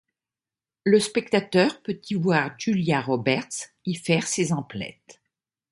[0.83, 5.21] Le spectateur peut y voir Julia Roberts y faire ses emplettes.